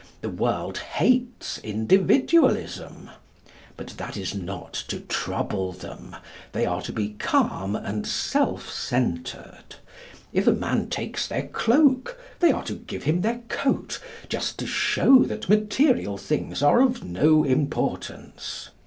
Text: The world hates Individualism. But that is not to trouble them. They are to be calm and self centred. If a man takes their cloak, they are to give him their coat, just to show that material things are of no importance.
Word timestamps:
The 0.21 0.29
world 0.29 0.79
hates 0.79 1.59
Individualism. 1.59 3.11
But 3.77 3.89
that 3.97 4.17
is 4.17 4.33
not 4.33 4.73
to 4.87 5.01
trouble 5.01 5.73
them. 5.73 6.15
They 6.53 6.65
are 6.65 6.81
to 6.81 6.91
be 6.91 7.09
calm 7.19 7.75
and 7.75 8.07
self 8.07 8.67
centred. 8.67 9.75
If 10.33 10.47
a 10.47 10.53
man 10.53 10.89
takes 10.89 11.27
their 11.27 11.45
cloak, 11.49 12.19
they 12.39 12.51
are 12.51 12.63
to 12.63 12.73
give 12.73 13.03
him 13.03 13.21
their 13.21 13.41
coat, 13.47 13.99
just 14.27 14.57
to 14.57 14.65
show 14.65 15.19
that 15.25 15.47
material 15.49 16.17
things 16.17 16.63
are 16.63 16.81
of 16.81 17.03
no 17.03 17.43
importance. 17.43 18.71